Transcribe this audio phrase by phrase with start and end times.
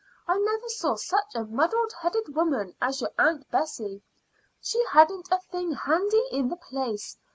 [0.27, 4.01] I never saw such a muddle headed woman as your aunt Bessie.
[4.59, 7.19] She hadn't a thing handy in the place.